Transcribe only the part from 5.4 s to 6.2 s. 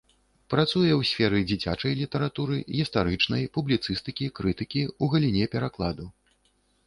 перакладу.